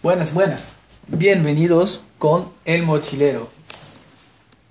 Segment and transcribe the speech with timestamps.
[0.00, 0.74] Buenas, buenas.
[1.08, 3.50] Bienvenidos con El Mochilero.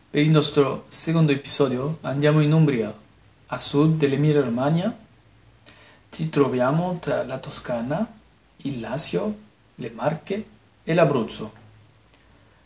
[0.10, 2.96] Per il nostro secondo episodio andiamo in Umbria,
[3.48, 4.98] a sud dell'Emilia Romagna.
[6.10, 8.10] Ci troviamo tra la Toscana,
[8.62, 9.38] il Lazio,
[9.76, 10.46] le Marche
[10.86, 11.52] e l'Abruzzo.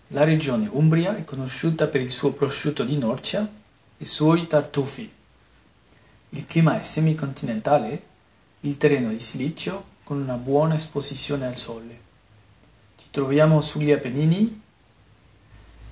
[0.10, 5.12] La regione Umbria è conosciuta per il suo prosciutto di Norcia e i suoi tartufi.
[6.30, 8.04] Il clima è semicontinentale,
[8.60, 12.10] il terreno è silicio con una buona esposizione al sole.
[13.02, 14.62] Ci troviamo sugli Appennini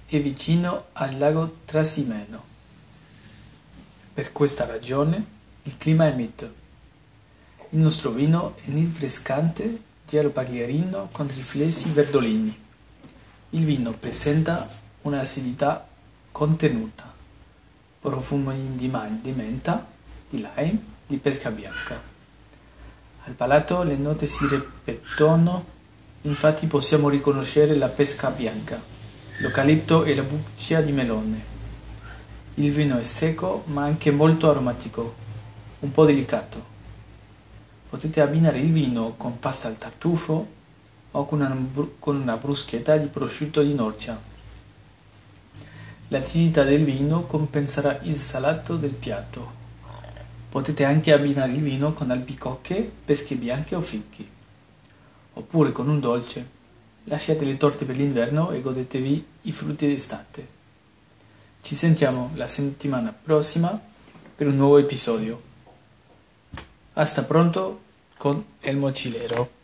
[0.06, 2.44] e vicino al lago Trasimeno.
[4.14, 5.26] Per questa ragione
[5.64, 6.54] il clima è mite.
[7.72, 12.56] Il nostro vino è rinfrescante giallo pagliarino con riflessi verdolini.
[13.50, 14.70] Il vino presenta
[15.02, 15.88] un'acidità
[16.32, 17.12] contenuta,
[18.02, 19.88] profumo di, menta
[20.30, 22.00] di lime, di pesca bianca.
[23.24, 25.78] Al palato le note si ripetono,
[26.22, 28.82] infatti possiamo riconoscere la pesca bianca,
[29.38, 31.58] l'eucalipto e la buccia di melone.
[32.56, 35.16] Il vino è secco ma anche molto aromatico,
[35.80, 36.78] un po' delicato.
[37.90, 40.48] Potete abbinare il vino con pasta al tartufo
[41.12, 41.58] o con una,
[41.98, 44.20] con una bruschetta di prosciutto di norcia.
[46.10, 49.58] L'acidità del vino compenserà il salato del piatto.
[50.50, 54.28] Potete anche abbinare il vino con albicocche, pesche bianche o fichi,
[55.40, 56.58] oppure con un dolce.
[57.06, 60.48] Lasciate le torte per l'inverno e godetevi i frutti d'estate.
[61.62, 63.80] Ci sentiamo la settimana prossima
[64.36, 65.42] per un nuovo episodio.
[66.94, 67.82] Hasta pronto
[68.18, 69.59] con El Mochilero.